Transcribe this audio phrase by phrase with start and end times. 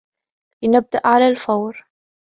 [0.63, 1.85] لنبدأ على الفور.